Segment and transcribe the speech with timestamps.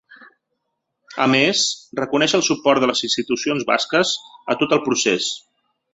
[1.25, 1.65] A més,
[2.01, 4.15] reconeix el suport de les institucions basques
[4.55, 5.29] a tot el procés.